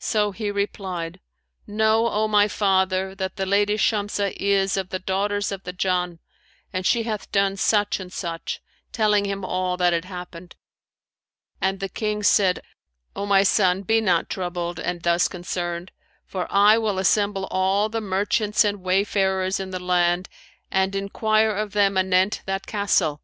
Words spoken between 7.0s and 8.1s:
hath done such